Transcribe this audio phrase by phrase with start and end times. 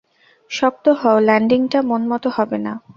[0.51, 2.73] শক্ত হও, ল্যান্ডিংটা মনমতো হবে না।